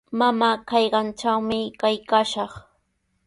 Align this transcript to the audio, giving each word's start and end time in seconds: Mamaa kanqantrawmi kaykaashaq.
Mamaa 0.19 0.55
kanqantrawmi 0.69 1.59
kaykaashaq. 1.81 2.51